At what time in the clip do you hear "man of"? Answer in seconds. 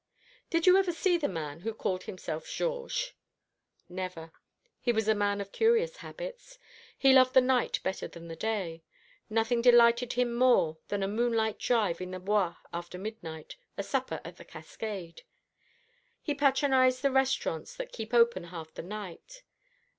5.13-5.51